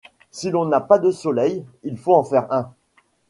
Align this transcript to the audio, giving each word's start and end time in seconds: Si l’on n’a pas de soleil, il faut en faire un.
Si 0.31 0.49
l’on 0.49 0.65
n’a 0.65 0.81
pas 0.81 0.97
de 0.97 1.11
soleil, 1.11 1.63
il 1.83 1.95
faut 1.95 2.15
en 2.15 2.23
faire 2.23 2.51
un. 2.51 2.73